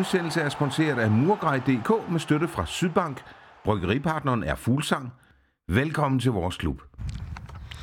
[0.00, 3.22] Udsendelse er sponsoreret af Murgrej.dk med støtte fra Sydbank.
[3.64, 5.12] Bryggeripartneren er Fuglsang.
[5.68, 6.82] Velkommen til vores klub.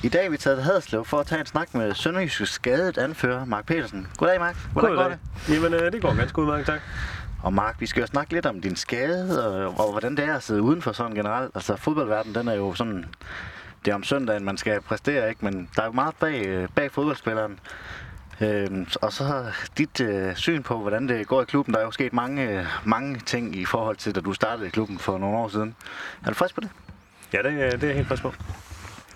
[0.04, 2.98] I dag er vi taget til Haderslev for at tage en snak med Sønderjyske skadet
[2.98, 4.08] anfører Mark Petersen.
[4.18, 4.56] Goddag, Mark.
[4.72, 5.20] Hvordan går det?
[5.50, 6.80] Jamen, øh, det går ganske udmærket, tak.
[7.44, 10.36] Og Mark, vi skal jo snakke lidt om din skade, og, og hvordan det er
[10.36, 11.52] at sidde udenfor sådan generelt.
[11.56, 13.06] Altså, fodboldverdenen, den er jo sådan...
[13.86, 15.46] Det er om søndagen, man skal præstere, ikke?
[15.46, 17.60] Men der er jo meget bag, øh, bag fodboldspilleren.
[18.42, 19.46] Øhm, og så
[19.78, 21.74] dit øh, syn på, hvordan det går i klubben.
[21.74, 25.00] Der er jo sket mange, mange ting i forhold til, da du startede i klubben
[25.00, 25.76] for nogle år siden.
[26.26, 26.70] Er du frisk på det?
[27.34, 28.34] Ja, det, er- det er jeg helt frisk på.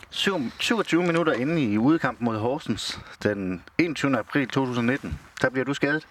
[0.09, 4.19] 7, 27 minutter inde i udekampen mod Horsens den 21.
[4.19, 6.07] april 2019, der bliver du skadet.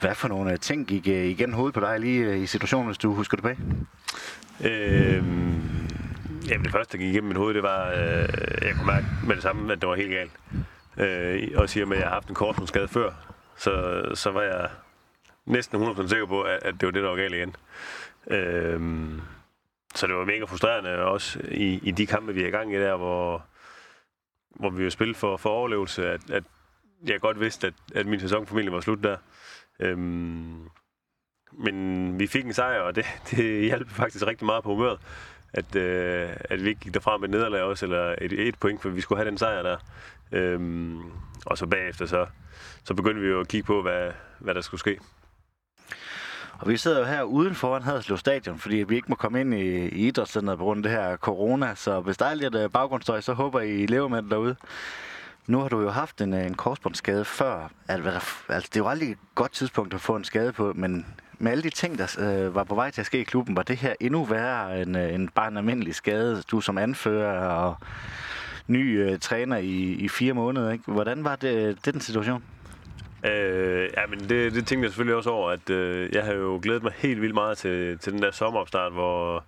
[0.00, 2.86] Hvad for nogle øh, ting gik øh, igen hovedet på dig lige øh, i situationen,
[2.86, 3.58] hvis du husker tilbage?
[4.64, 5.88] Øhm,
[6.48, 8.28] jamen, det første, der gik igennem mit hoved, det var, øh,
[8.62, 10.30] jeg kunne mærke med det samme, at det var helt galt.
[10.96, 13.12] Øh, og siger med, at jeg har haft en korsbåndsskade før,
[13.56, 14.70] så, så var jeg
[15.46, 17.56] næsten 100% sikker på, at, at det var det, der var galt igen.
[18.30, 18.80] Øh,
[19.94, 22.76] så det var mega frustrerende også i, i de kampe, vi er i gang i
[22.76, 23.44] der, hvor,
[24.50, 26.44] hvor vi jo spillet for, for overlevelse, at, at
[27.06, 29.16] jeg godt vidste, at, at min sæson formentlig var slut der.
[29.80, 30.68] Øhm,
[31.52, 35.00] men vi fik en sejr, og det, det hjalp faktisk rigtig meget på humøret,
[35.52, 38.82] at, øh, at vi ikke gik derfra med et nederlag også, eller et, et point,
[38.82, 39.76] for vi skulle have den sejr der.
[40.32, 41.00] Øhm,
[41.46, 42.26] og så bagefter, så,
[42.84, 44.98] så begyndte vi jo at kigge på, hvad, hvad der skulle ske.
[46.60, 49.54] Og vi sidder jo her uden foran Haderslev Stadion, fordi vi ikke må komme ind
[49.54, 51.74] i, i idrætscenteret på grund af det her corona.
[51.74, 54.56] Så hvis der er lidt øh, baggrundsstøj, så håber I, I lever med det derude.
[55.50, 57.70] Nu har du jo haft en, øh, en korsbåndsskade før.
[57.88, 58.10] Altså,
[58.48, 61.06] altså, det er jo aldrig et godt tidspunkt at få en skade på, men
[61.38, 63.62] med alle de ting, der øh, var på vej til at ske i klubben, var
[63.62, 66.42] det her endnu værre end, øh, end bare en almindelig skade.
[66.50, 67.76] Du som anfører og
[68.66, 70.70] ny øh, træner i, i fire måneder.
[70.70, 70.92] Ikke?
[70.92, 72.44] Hvordan var det, det den situation?
[73.24, 76.60] Øh, ja, men det, det tænkte jeg selvfølgelig også over, at øh, jeg havde jo
[76.62, 79.44] glædet mig helt vildt meget til, til den der sommeropstart, hvor,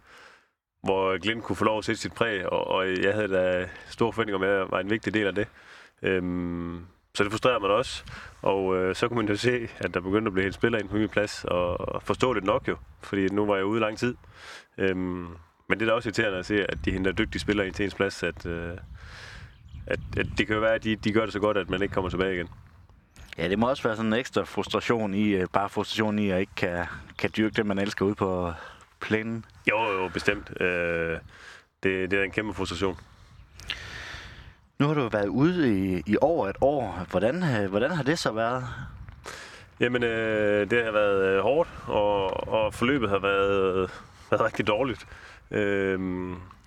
[0.83, 4.13] hvor Glenn kunne få lov at sætte sit præg, og, og jeg havde da store
[4.13, 5.47] forventninger med, at jeg var en vigtig del af det.
[6.03, 8.05] Øhm, så det frustrerede mig da også,
[8.43, 10.89] og øh, så kunne man jo se, at der begyndte at blive helt spiller ind
[10.89, 13.99] på min plads, og, og forstå det nok jo, fordi nu var jeg ude lang
[13.99, 14.15] tid.
[14.79, 15.27] Øhm,
[15.69, 17.85] men det er da også irriterende at se, at de henter dygtige spillere ind til
[17.85, 18.77] ens plads, at, øh,
[19.87, 21.83] at, at det kan jo være, at de, de gør det så godt, at man
[21.83, 22.49] ikke kommer tilbage igen.
[23.39, 26.41] Ja, det må også være sådan en ekstra frustration i, øh, bare frustration i at
[26.41, 26.87] ikke kan,
[27.19, 28.53] kan dyrke det, man elsker ude på
[29.01, 29.45] plænen.
[29.71, 30.63] Jo, jo, bestemt.
[30.63, 31.19] Øh,
[31.83, 32.97] det, det er en kæmpe frustration.
[34.83, 37.07] Nu har du været ude i, i over et år.
[37.11, 38.65] Hvordan, øh, hvordan har det så været?
[39.81, 43.91] Jamen, øh, det har været øh, hårdt, og, og forløbet har været,
[44.31, 45.07] været rigtig dårligt.
[45.51, 45.99] Øh,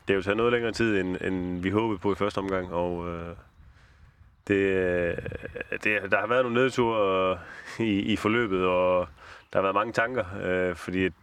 [0.07, 2.73] det har jo taget noget længere tid, end, end vi håbede på i første omgang,
[2.73, 3.35] og øh,
[4.47, 5.17] det, øh,
[5.83, 7.37] det, der har været nogle nedture øh,
[7.87, 9.07] i, i forløbet, og
[9.53, 11.13] der har været mange tanker, øh, fordi at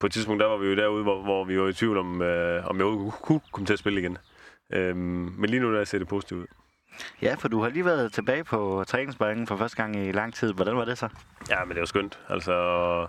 [0.00, 2.22] på et tidspunkt der var vi jo derude, hvor, hvor vi var i tvivl om,
[2.22, 4.18] øh, om jeg kunne komme til at spille igen.
[4.72, 6.46] Øh, men lige nu der ser det positivt ud.
[7.22, 10.52] Ja, for du har lige været tilbage på træningsbanen for første gang i lang tid.
[10.52, 11.08] Hvordan var det så?
[11.50, 12.18] Ja, men det er jo skønt.
[12.28, 13.06] Altså,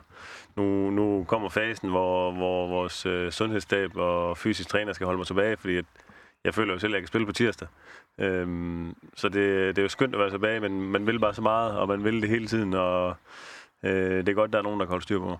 [0.55, 5.27] nu, nu kommer fasen, hvor, hvor vores øh, sundhedsstab og fysisk træner skal holde mig
[5.27, 5.85] tilbage, fordi at
[6.43, 7.67] jeg føler jo selv, at jeg kan spille på tirsdag.
[8.19, 11.41] Øhm, så det, det er jo skønt at være tilbage, men man vil bare så
[11.41, 13.15] meget, og man vil det hele tiden, og
[13.83, 15.37] øh, det er godt, der er nogen, der kan holde styr på mig.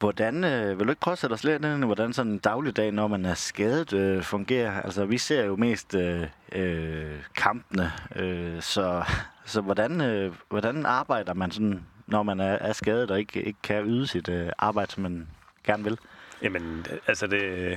[0.00, 2.92] Hvordan, øh, vil du ikke prøve at sætte os lidt ind hvordan sådan en dagligdag,
[2.92, 4.82] når man er skadet, øh, fungerer?
[4.82, 9.04] Altså, vi ser jo mest øh, øh, kampene, øh, så,
[9.44, 13.58] så hvordan, øh, hvordan arbejder man sådan, når man er, er skadet og ikke, ikke
[13.62, 15.28] kan yde sit øh, arbejde, som man
[15.64, 15.98] gerne vil?
[16.42, 17.42] Jamen, altså det...
[17.42, 17.76] Øh,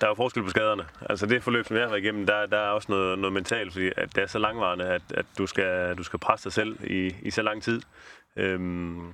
[0.00, 0.84] der er jo forskel på skaderne.
[1.10, 3.72] Altså det forløb, som jeg har været igennem, der, der er også noget, noget mentalt,
[3.72, 6.76] fordi at det er så langvarende, at, at du, skal, du skal presse dig selv
[6.84, 7.82] i, i så lang tid.
[8.36, 9.12] Øhm,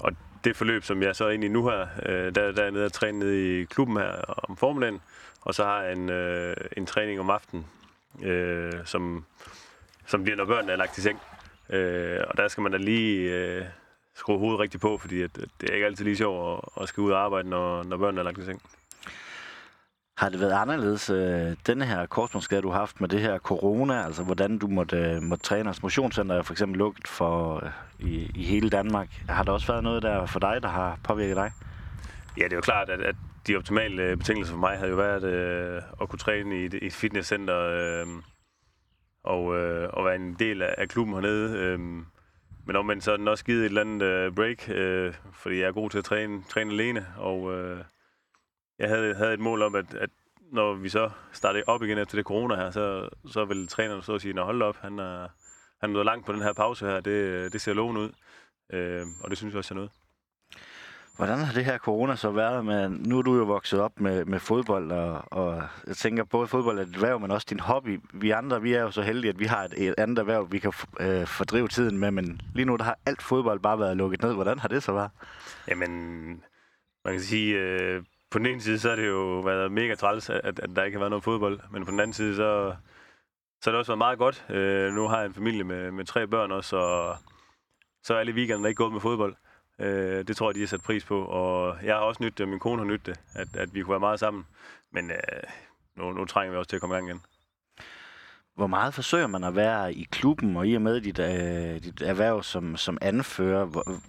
[0.00, 0.12] og
[0.44, 2.70] det forløb, som jeg så er inde i nu her, øh, der, der er jeg
[2.70, 4.12] nede og træne nede i klubben her
[4.48, 5.00] om formiddagen,
[5.40, 7.66] og så har jeg en, øh, en træning om aftenen,
[8.22, 9.24] øh, som,
[10.06, 11.20] som bliver, når børnene er lagt i seng.
[11.70, 13.64] Øh, og der skal man da lige øh,
[14.14, 16.88] skrue hovedet rigtigt på, fordi at, at det er ikke altid lige sjovt at, at
[16.88, 18.62] skal ud og arbejde, når, når børnene er lagt i seng.
[20.22, 24.04] Har det været anderledes, øh, denne her korsbåndsskade, du har haft med det her corona,
[24.04, 25.68] altså hvordan du måtte, øh, måtte træne?
[25.68, 27.70] Altså motionscenter er for eksempel lukket for, øh,
[28.08, 29.08] i, i hele Danmark.
[29.28, 31.52] Har der også været noget der for dig, der har påvirket dig?
[32.38, 33.14] Ja, det er jo klart, at, at
[33.46, 36.74] de optimale øh, betingelser for mig havde jo været øh, at kunne træne i et,
[36.82, 38.06] et fitnesscenter øh,
[39.24, 41.58] og, øh, og være en del af, af klubben hernede.
[41.58, 41.78] Øh,
[42.66, 45.68] men omvendt så er den også givet et eller andet øh, break, øh, fordi jeg
[45.68, 47.78] er god til at træne, træne alene, og øh,
[48.82, 50.10] jeg havde, havde et mål om, at, at
[50.52, 54.18] når vi så startede op igen efter det corona her, så, så ville træneren så
[54.18, 55.28] sige, at hold op, han er,
[55.80, 58.10] han er nået langt på den her pause her, det, det ser lovende ud.
[58.72, 59.90] Øh, og det synes jeg også er noget.
[61.16, 64.24] Hvordan har det her corona så været med, nu er du jo vokset op med,
[64.24, 68.00] med fodbold, og, og jeg tænker, både fodbold er dit erhverv, men også din hobby.
[68.12, 70.58] Vi andre, vi er jo så heldige, at vi har et, et andet erhverv, vi
[70.58, 74.22] kan øh, fordrive tiden med, men lige nu der har alt fodbold bare været lukket
[74.22, 74.34] ned.
[74.34, 75.10] Hvordan har det så været?
[75.68, 75.90] Jamen,
[77.04, 78.02] man kan sige, øh,
[78.32, 80.94] på den ene side, så har det jo været mega træls, at, at der ikke
[80.94, 82.74] har været noget fodbold, men på den anden side, så,
[83.60, 84.44] så har det også været meget godt.
[84.50, 87.16] Øh, nu har jeg en familie med, med tre børn også, og
[88.02, 89.34] så er alle weekenderne ikke gået med fodbold.
[89.78, 92.44] Øh, det tror jeg, de har sat pris på, og jeg har også nyttet det,
[92.44, 94.46] og min kone har nyttet det, at, at vi kunne være meget sammen.
[94.92, 95.16] Men øh,
[95.96, 97.22] nu, nu trænger vi også til at komme i gang igen.
[98.54, 102.02] Hvor meget forsøger man at være i klubben, og i og med dit, øh, dit
[102.02, 103.64] erhverv som, som anfører?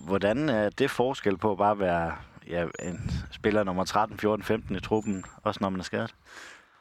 [0.06, 2.16] Hvordan er det forskel på at bare være
[2.48, 6.16] ja, en spiller nummer 13, 14, 15 i truppen, også når man er skadet?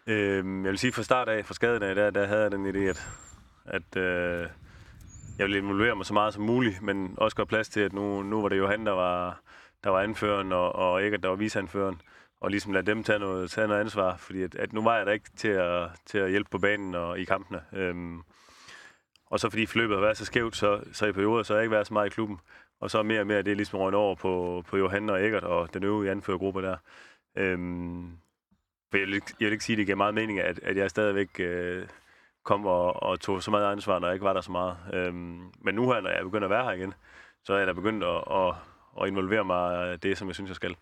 [0.06, 2.66] Øh, jeg vil sige, fra start af, fra skaden af, der, der havde jeg den
[2.66, 3.08] idé, at,
[3.64, 4.48] at øh,
[5.38, 8.22] jeg ville involvere mig så meget som muligt, men også gøre plads til, at nu,
[8.22, 9.40] nu var det Johan, der var,
[9.84, 12.00] der var anføreren, og, og ikke, at der var viseanføreren
[12.42, 15.06] og ligesom lade dem tage noget, tage noget ansvar, fordi at, at nu var jeg
[15.06, 17.60] der ikke til at, til at hjælpe på banen og i kampene.
[17.72, 18.22] Øhm,
[19.26, 21.64] og så fordi forløbet har været så skævt, så, så i perioder, så har jeg
[21.64, 22.38] ikke været så meget i klubben.
[22.82, 25.44] Og så mere og mere, det er ligesom røgnet over på, på Johan og Eggert
[25.44, 26.76] og den øvrige anførergruppe der.
[27.36, 28.06] Øhm,
[28.92, 30.90] jeg vil, ikke, jeg vil ikke sige, at det giver meget mening, at, at jeg
[30.90, 31.86] stadigvæk øh,
[32.44, 34.76] kom og, og tog så meget ansvar, når jeg ikke var der så meget.
[34.92, 36.94] Øhm, men nu her, når jeg begynder at være her igen,
[37.44, 38.54] så er jeg da begyndt at, at,
[39.02, 40.76] at involvere mig det, som jeg synes, jeg skal.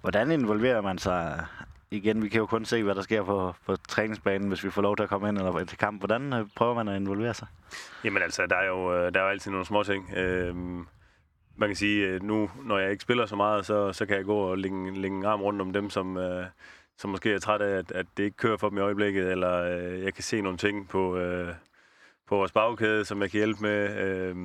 [0.00, 1.46] Hvordan involverer man sig?
[1.90, 4.82] Igen, vi kan jo kun se, hvad der sker på, på træningsbanen, hvis vi får
[4.82, 6.00] lov til at komme ind eller til kamp.
[6.00, 7.48] Hvordan øh, prøver man at involvere sig?
[8.04, 10.16] Jamen altså, der er jo, øh, der er jo altid nogle små ting.
[10.16, 10.86] Øhm,
[11.56, 14.24] man kan sige, øh, nu, når jeg ikke spiller så meget, så, så kan jeg
[14.24, 16.46] gå og lægge, lægge en arm rundt om dem, som, øh,
[16.98, 19.62] som måske er træt af, at, at det ikke kører for dem i øjeblikket, eller
[19.62, 21.48] øh, jeg kan se nogle ting på, øh,
[22.28, 24.00] på vores bagkæde, som jeg kan hjælpe med.
[24.00, 24.36] Øh,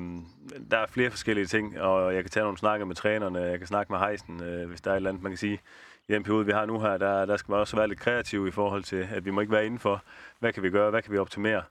[0.70, 3.66] der er flere forskellige ting, og jeg kan tage nogle snakke med trænerne, jeg kan
[3.66, 5.60] snakke med hejsen, øh, hvis der er et eller andet, man kan sige.
[6.08, 8.46] I den periode, vi har nu her, der, der skal man også være lidt kreativ
[8.46, 10.02] i forhold til, at vi må ikke være indenfor.
[10.38, 10.90] Hvad kan vi gøre?
[10.90, 11.62] Hvad kan vi optimere?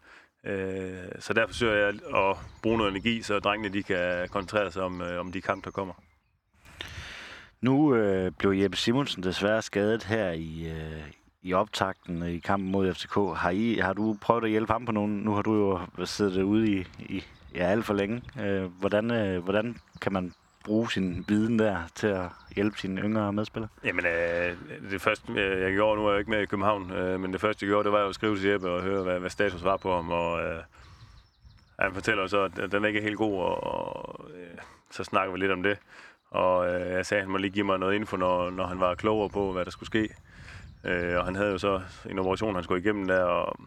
[0.48, 4.84] Øh, så derfor forsøger jeg at bruge noget energi, så drengene de kan koncentrere sig
[4.84, 5.94] om, øh, om de kampe, der kommer.
[7.62, 11.02] Nu øh, blev Jeppe Simonsen desværre skadet her i, øh,
[11.42, 13.16] i optakten i kampen mod FCK.
[13.16, 15.18] Har, I, har du prøvet at hjælpe ham på nogen?
[15.18, 17.24] Nu har du jo siddet ude i, i
[17.56, 18.22] ja, alt for længe.
[18.42, 20.34] Øh, hvordan, øh, hvordan kan man
[20.68, 23.70] bruge sin viden der til at hjælpe sine yngre medspillere?
[23.84, 24.58] Jamen, øh,
[24.92, 27.42] det første, øh, jeg, gjorde, nu er jeg ikke med i København, øh, men det
[27.42, 29.78] første, jeg gjorde, det var at skrive til Jeppe og høre, hvad, hvad status var
[29.78, 30.60] på ham, og øh,
[31.80, 34.58] han fortæller så, at den er helt god, og, og øh,
[34.92, 35.78] så snakker vi lidt om det.
[36.30, 38.80] Og øh, jeg sagde, at han må lige give mig noget info, når, når han
[38.80, 40.10] var klogere på, hvad der skulle ske.
[40.84, 43.60] Øh, og han havde jo så en operation, han skulle igennem der, og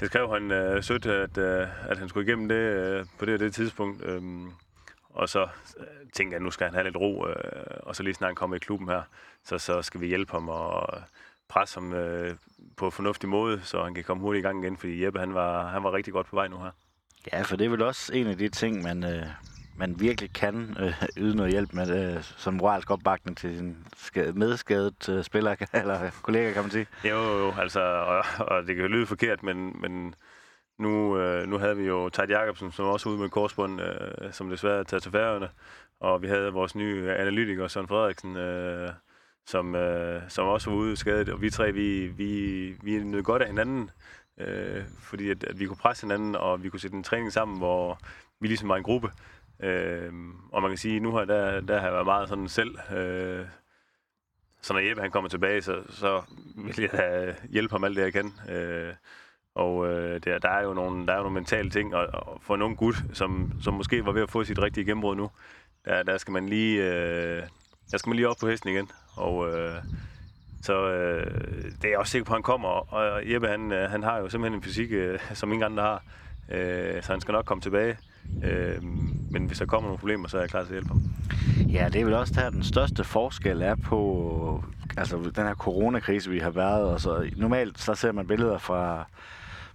[0.00, 3.40] det skrev han øh, sødt, at, øh, at han skulle igennem det øh, på det
[3.40, 4.04] det tidspunkt.
[4.04, 4.22] Øh,
[5.10, 5.42] og så
[5.78, 7.34] øh, tænkte jeg, at nu skal han have lidt ro, øh,
[7.82, 9.02] og så lige snart han kommer i klubben her,
[9.44, 11.02] så, så skal vi hjælpe ham og
[11.48, 12.36] presse ham øh,
[12.76, 15.34] på en fornuftig måde, så han kan komme hurtigt i gang igen, fordi Jeppe han
[15.34, 16.70] var, han var rigtig godt på vej nu her.
[17.32, 19.26] Ja, for det er vel også en af de ting, man, øh,
[19.76, 23.76] man virkelig kan øh, yde noget hjælp med, øh, som moralsk opbakning til sin
[24.34, 26.86] medskadet øh, spiller eller kollega, kan man sige.
[27.04, 30.14] Jo, jo, altså, og, og det kan jo lyde forkert, men, men
[30.80, 34.50] nu, øh, nu havde vi jo Tejt Jacobsen, som også ude med korsbånd, øh, som
[34.50, 35.48] desværre er taget til færøerne,
[36.00, 38.90] og vi havde vores nye analytiker, Søren Frederiksen, øh,
[39.46, 43.42] som, øh, som også var ude skadet, og vi tre, vi, vi, vi nød godt
[43.42, 43.90] af hinanden,
[44.40, 47.58] øh, fordi at, at vi kunne presse hinanden, og vi kunne sætte en træning sammen,
[47.58, 47.98] hvor
[48.40, 49.10] vi ligesom var en gruppe,
[49.62, 50.12] Øh,
[50.52, 52.78] og man kan sige, at nu her, der, der har jeg været meget sådan selv.
[52.92, 53.46] Øh,
[54.62, 56.22] så når Jeppe han kommer tilbage, så, så
[56.56, 58.32] vil jeg hjælpe ham alt det, jeg kan.
[58.50, 58.94] Øh,
[59.54, 62.40] og øh, der, der, er jo nogle, der er jo nogle mentale ting, og, og
[62.42, 65.30] for nogle gut, som, som måske var ved at få sit rigtige gennembrud nu,
[65.84, 67.42] der, der skal man lige, øh,
[67.90, 68.90] der skal man lige op på hesten igen.
[69.16, 69.74] Og øh,
[70.62, 72.68] så øh, det er jeg også sikker på, at han kommer.
[72.68, 76.02] Og Jeppe, han, øh, han har jo simpelthen en fysik, øh, som ingen andre har.
[76.50, 77.98] Øh, så han skal nok komme tilbage.
[78.44, 78.82] Øh,
[79.30, 81.02] men hvis der kommer nogle problemer, så er jeg klar til at hjælpe ham.
[81.72, 84.64] Ja, det er vel også der, den største forskel er på
[84.96, 86.84] altså, den her coronakrise, vi har været.
[86.84, 89.06] Og så, normalt så ser man billeder fra,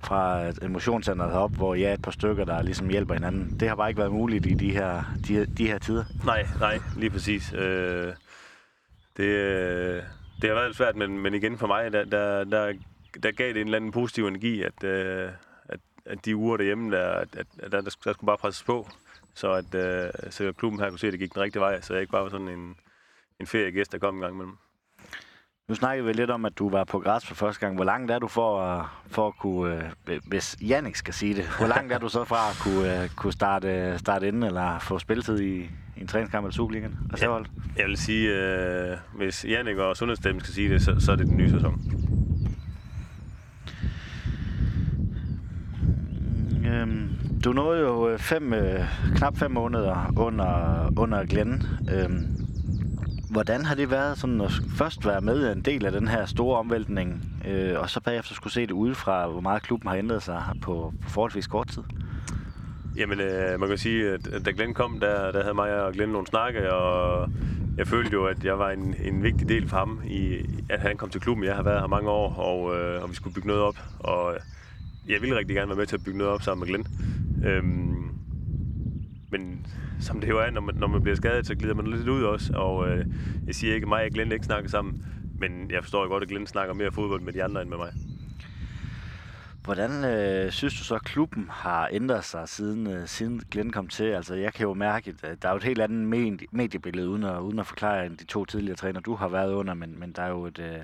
[0.03, 3.57] fra emotionscenteret op, hvor ja, et par stykker, der ligesom hjælper hinanden.
[3.59, 6.03] Det har bare ikke været muligt i de her, de, de her tider.
[6.25, 7.53] Nej, nej, lige præcis.
[7.53, 8.13] Øh,
[9.17, 10.01] det, øh,
[10.41, 12.73] det har været svært, men, men igen for mig, der, der, der,
[13.23, 15.29] der gav det en eller anden positiv energi, at, øh,
[16.05, 18.87] at de uger derhjemme, der, at, at, at der, der, skulle bare presses på,
[19.33, 21.93] så at øh, så klubben her kunne se, at det gik den rigtige vej, så
[21.93, 22.75] jeg ikke bare var sådan en,
[23.39, 24.57] en feriegæst, der kom en gang imellem.
[25.67, 27.75] Nu snakkede vi lidt om, at du var på græs for første gang.
[27.75, 31.45] Hvor langt er du for at, for at kunne, øh, hvis Jannik skal sige det,
[31.57, 34.99] hvor langt er du så fra at kunne, øh, kunne starte, starte inden eller få
[34.99, 36.97] spilletid i, i en træningskamp eller Superligaen?
[37.21, 37.39] Ja,
[37.77, 41.27] jeg vil sige, øh, hvis Jannik og Sundhedsdæmmen skal sige det, så, så er det
[41.27, 42.04] den nye sæson.
[46.67, 47.09] Øhm,
[47.43, 48.79] du nåede jo øh, fem, øh,
[49.15, 51.63] knap fem måneder under, under Glenn.
[51.93, 52.45] Øhm,
[53.29, 56.59] Hvordan har det været sådan at først være med en del af den her store
[56.59, 60.43] omvæltning, øh, og så bagefter skulle se det udefra, hvor meget klubben har ændret sig
[60.61, 61.83] på, på forholdsvis kort tid?
[62.97, 66.11] Jamen, øh, man kan sige, at da Glenn kom, der, der havde mig og Glenn
[66.11, 67.29] nogle snakke, og
[67.77, 70.37] jeg følte jo, at jeg var en, en vigtig del for ham, i,
[70.69, 71.45] at han kom til klubben.
[71.45, 74.35] Jeg har været her mange år, og, øh, og vi skulle bygge noget op, og
[75.07, 76.87] jeg ville rigtig gerne være med til at bygge noget op sammen med Glenn.
[77.45, 78.09] Øhm,
[79.31, 79.67] men
[79.99, 82.23] som det jo er, når man, når man bliver skadet, så glider man lidt ud
[82.23, 82.53] også.
[82.53, 83.05] Og øh,
[83.47, 85.05] jeg siger ikke, at mig og Glenn ikke snakker sammen,
[85.39, 87.77] men jeg forstår jo godt, at Glenn snakker mere fodbold med de andre end med
[87.77, 87.93] mig.
[89.63, 93.87] Hvordan øh, synes du så, at klubben har ændret sig siden, øh, siden Glenn kom
[93.87, 94.03] til?
[94.03, 97.23] Altså, jeg kan jo mærke, at øh, der er jo et helt andet mediebillede, uden
[97.23, 100.11] at, uden at forklare end de to tidligere træner, du har været under, men, men
[100.11, 100.81] der er jo et, øh,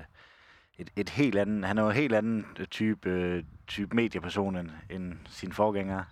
[0.78, 4.70] et, et helt andet, han er jo en helt anden type, øh, type medieperson end,
[4.90, 6.04] end sin forgænger?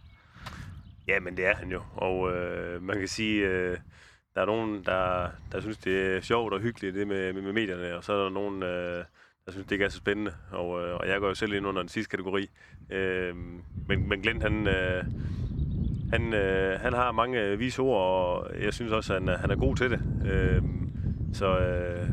[1.09, 1.83] Ja, men det er han jo.
[1.95, 3.77] Og øh, man kan sige, øh,
[4.35, 7.53] der er nogen, der, der synes, det er sjovt og hyggeligt, det med, med, med
[7.53, 9.05] medierne, og så er der nogen, øh,
[9.47, 10.33] der synes, det ikke er så spændende.
[10.51, 12.51] Og, øh, og jeg går jo selv ind under den sidste kategori.
[12.91, 13.35] Øh,
[13.89, 15.05] men, men Glenn, han, øh,
[16.13, 19.51] han, øh, han har mange øh, vise ord, og jeg synes også, at han, han
[19.51, 20.01] er god til det.
[20.31, 20.63] Øh,
[21.33, 22.09] så, øh,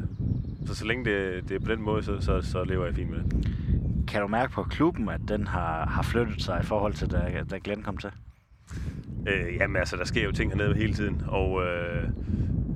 [0.65, 3.09] så så længe det, det er på den måde, så, så, så lever jeg fint
[3.09, 3.66] med det.
[4.07, 7.43] Kan du mærke på klubben, at den har, har flyttet sig i forhold til, da,
[7.49, 8.11] da Glenn kom til?
[9.27, 12.03] Øh, jamen altså, der sker jo ting hernede hele tiden, og øh,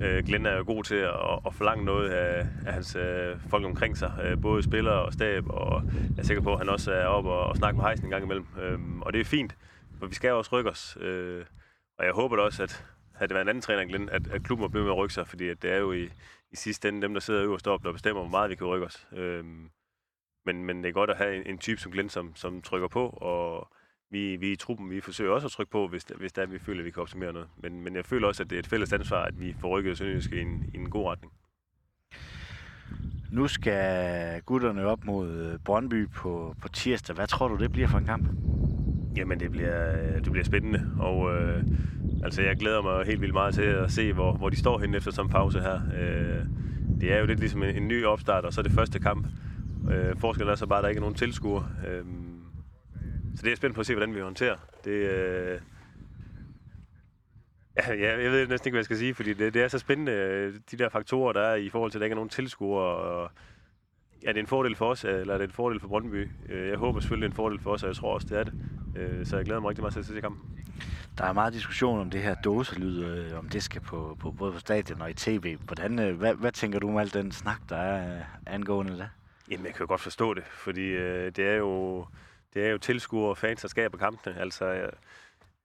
[0.01, 3.65] øh, Glenn er jo god til at, at forlange noget af, af hans øh, folk
[3.65, 6.91] omkring sig, øh, både spillere og stab, og jeg er sikker på, at han også
[6.91, 8.45] er oppe og, og snakker med hejsen en gang imellem.
[8.61, 9.55] Øh, og det er fint,
[9.99, 11.45] for vi skal jo også rykke os, øh,
[11.99, 12.85] og jeg håber da også, at
[13.15, 15.13] havde det været en anden træner Glenn, at, at klubben må blive med at rykke
[15.13, 16.03] sig, fordi at det er jo i,
[16.51, 18.85] i sidste ende dem, der sidder øverst op, der bestemmer, hvor meget vi kan rykke
[18.85, 19.07] os.
[19.17, 19.43] Øh,
[20.45, 22.87] men, men det er godt at have en, en type som Glenn, som, som trykker
[22.87, 23.67] på, og
[24.11, 26.79] vi, vi i truppen, vi forsøger også at trykke på, hvis, hvis der, vi føler,
[26.79, 27.47] at vi kan optimere noget.
[27.57, 29.97] Men, men jeg føler også, at det er et fælles ansvar, at vi får rykket
[29.97, 31.33] Sønderjysk i en, i en god retning.
[33.31, 37.15] Nu skal gutterne op mod Brøndby på, på tirsdag.
[37.15, 38.27] Hvad tror du, det bliver for en kamp?
[39.17, 41.63] Jamen, det bliver, det bliver spændende, og øh,
[42.23, 44.97] altså, jeg glæder mig helt vildt meget til at se, hvor, hvor de står henne
[44.97, 45.81] efter sådan en pause her.
[45.99, 46.45] Øh,
[47.01, 49.27] det er jo lidt ligesom en, en ny opstart, og så er det første kamp.
[49.91, 51.63] Øh, forskellen er så bare, at der ikke er nogen tilskuer.
[51.87, 52.05] Øh,
[53.35, 54.57] så det er jeg spændt på at se, hvordan vi håndterer.
[54.85, 55.59] Det, øh,
[57.77, 60.11] ja, jeg ved næsten ikke, hvad jeg skal sige, fordi det, det er så spændende,
[60.11, 62.95] øh, de der faktorer, der er i forhold til, at der ikke er nogen tilskuere.
[62.95, 63.31] Og,
[64.25, 66.29] er det en fordel for os, eller er det en fordel for Brøndby?
[66.49, 68.39] Øh, jeg håber selvfølgelig, det er en fordel for os, og jeg tror også, det
[68.39, 68.53] er det.
[68.95, 70.63] Øh, så jeg glæder mig rigtig meget til at se kampen.
[71.17, 74.53] Der er meget diskussion om det her dåselyd, øh, om det skal på, på både
[74.53, 75.57] på stadion og i tv.
[75.57, 79.09] Hvordan, hvad, hvad tænker du om al den snak, der er angående det?
[79.51, 82.05] Jamen, jeg kan jo godt forstå det, fordi øh, det er jo
[82.53, 84.39] det er jo tilskuere og fans, der skaber kampene.
[84.39, 84.91] Altså,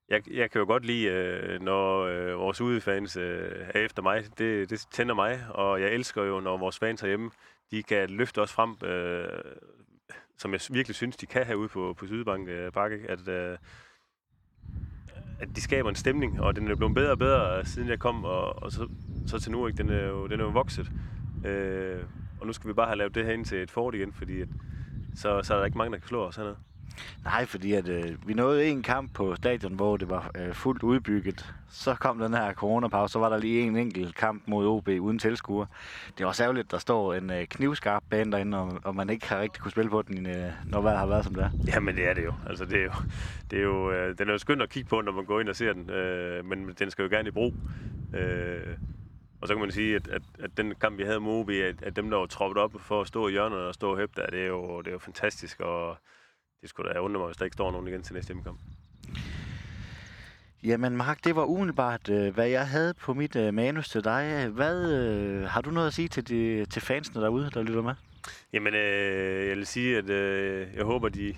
[0.09, 4.25] jeg, jeg kan jo godt lide, øh, når øh, vores udefans øh, er efter mig.
[4.39, 7.31] Det, det tænder mig, og jeg elsker jo, når vores fans herhjemme,
[7.71, 9.29] de kan løfte os frem, øh,
[10.39, 13.59] som jeg virkelig synes, de kan herude på, på Sydbank øh, Bakke, at, øh,
[15.41, 17.99] at de skaber en stemning, og den er blevet bedre og bedre, øh, siden jeg
[17.99, 18.89] kom, og, og så,
[19.27, 19.79] så til nu, ikke?
[19.79, 20.91] Den, er jo, den er jo vokset.
[21.47, 22.03] Øh,
[22.41, 24.41] og nu skal vi bare have lavet det her ind til et fort igen, fordi
[24.41, 24.49] at,
[25.15, 26.57] så, så er der ikke mange, der kan slå os hernede.
[27.25, 30.83] Nej, fordi at, øh, vi nåede en kamp på stadion, hvor det var øh, fuldt
[30.83, 31.55] udbygget.
[31.69, 35.19] Så kom den her coronapause, så var der lige en enkelt kamp mod OB uden
[35.19, 35.67] tilskuer.
[36.19, 39.41] Det var særligt, der står en øh, knivskarp bane derinde, og, og man ikke har
[39.41, 41.51] rigtig kunne spille på den, øh, når vejret har været som det er.
[41.75, 42.33] Jamen det er det jo.
[42.47, 42.93] Altså, det er jo,
[43.51, 45.49] det er jo øh, den er jo skønt at kigge på, når man går ind
[45.49, 47.55] og ser den, øh, men den skal jo gerne i brug.
[48.15, 48.77] Øh,
[49.41, 51.83] og så kan man sige, at, at, at den kamp, vi havde mod OB, at,
[51.83, 54.21] at dem, der var troppet op for at stå i hjørnet og stå og hæppe
[54.21, 55.99] der, det er jo, det er jo fantastisk, og
[56.61, 58.59] det skulle da undre mig, hvis der ikke står nogen igen til næste hjemmekamp.
[60.63, 64.49] Jamen Mark, det var umiddelbart, øh, hvad jeg havde på mit øh, manus til dig.
[64.49, 67.95] Hvad øh, har du noget at sige til, de, til fansene derude, der lytter med?
[68.53, 71.35] Jamen, øh, jeg vil sige, at øh, jeg håber, de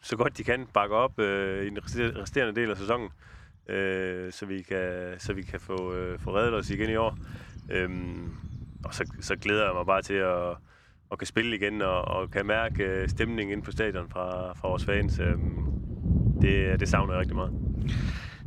[0.00, 1.78] så godt de kan bakke op øh, i den
[2.16, 3.10] resterende del af sæsonen,
[3.68, 7.18] øh, så vi kan, så vi kan få, øh, få reddet os igen i år.
[7.70, 8.30] Øhm,
[8.84, 10.56] og så, så glæder jeg mig bare til at,
[11.10, 14.68] og kan spille igen, og, og kan mærke øh, stemningen inde på stadion fra, fra
[14.68, 15.18] vores fans.
[15.18, 15.34] Øh,
[16.42, 17.52] det, det savner jeg rigtig meget.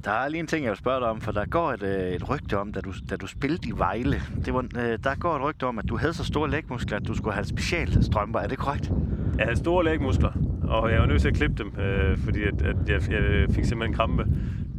[0.04, 2.12] Der er lige en ting, jeg vil spørge dig om, for der går et, øh,
[2.12, 4.22] et rygte om, da du, da du spillede i Vejle.
[4.46, 7.08] Det var, øh, der går et rygte om, at du havde så store lægmuskler, at
[7.08, 8.40] du skulle have specialstrømper.
[8.40, 8.92] Er det korrekt?
[9.38, 10.32] Jeg havde store lægmuskler,
[10.64, 13.66] og jeg var nødt til at klippe dem, øh, fordi at, at jeg, jeg fik
[13.66, 14.26] simpelthen krampe.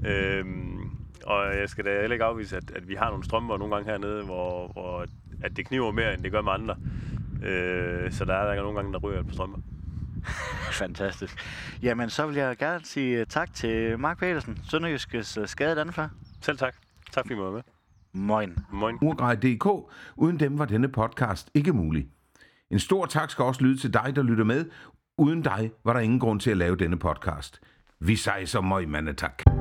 [0.06, 0.44] Øh,
[1.24, 3.90] og jeg skal da heller ikke afvise, at, at vi har nogle strømper nogle gange
[3.90, 5.06] hernede, hvor, hvor
[5.42, 6.76] at det kniver mere, end det gør med andre.
[7.44, 9.58] Øh, så der er der nogle gange, der ryger på strømper.
[10.82, 11.38] Fantastisk.
[11.82, 16.08] Jamen, så vil jeg gerne sige øh, tak til Mark Petersen, Sønderjyskes øh, skadet anfører.
[16.40, 16.74] Selv tak.
[17.12, 17.62] Tak fordi I var med.
[18.12, 18.58] Moin.
[18.72, 18.98] Moin.
[19.02, 19.92] Murgrej.dk.
[20.16, 22.06] Uden dem var denne podcast ikke mulig.
[22.70, 24.64] En stor tak skal også lyde til dig, der lytter med.
[25.18, 27.60] Uden dig var der ingen grund til at lave denne podcast.
[28.00, 29.51] Vi sejser møg, mandetak.